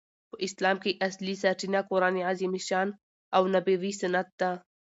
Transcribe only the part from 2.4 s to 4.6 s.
الشان او نبوي سنت ده.